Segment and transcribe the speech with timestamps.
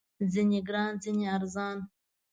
[0.31, 1.77] ځینې ګران، ځینې ارزان